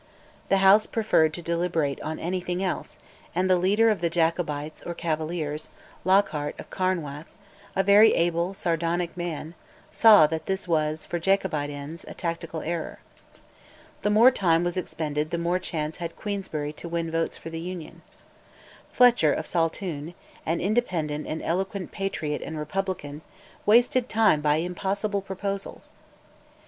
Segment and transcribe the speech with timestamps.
[0.49, 2.97] The House preferred to deliberate on anything else,
[3.35, 5.69] and the leader of the Jacobites or Cavaliers,
[6.03, 7.27] Lockhart of Carnwath,
[7.75, 9.53] a very able sardonic man,
[9.91, 12.97] saw that this was, for Jacobite ends, a tactical error.
[14.01, 17.61] The more time was expended the more chance had Queensberry to win votes for the
[17.61, 18.01] Union.
[18.91, 20.15] Fletcher of Saltoun,
[20.47, 23.21] an independent and eloquent patriot and republican,
[23.67, 25.91] wasted time by impossible proposals.